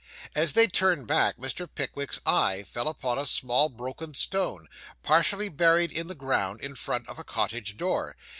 [0.33, 1.69] As they turned back, Mr.
[1.71, 4.67] Pickwick's eye fell upon a small broken stone,
[5.03, 8.15] partially buried in the ground, in front of a cottage door.